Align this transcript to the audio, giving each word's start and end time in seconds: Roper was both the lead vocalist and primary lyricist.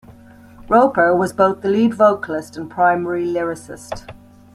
Roper 0.67 1.15
was 1.15 1.31
both 1.31 1.61
the 1.61 1.69
lead 1.69 1.93
vocalist 1.93 2.57
and 2.57 2.67
primary 2.67 3.23
lyricist. 3.27 4.11